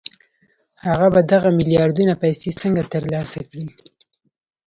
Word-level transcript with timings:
هغه 0.85 1.07
به 1.13 1.21
دغه 1.31 1.49
ميلياردونه 1.57 2.13
پيسې 2.23 2.49
څنګه 2.61 2.81
ترلاسه 2.93 3.39
کړي؟ 3.49 3.67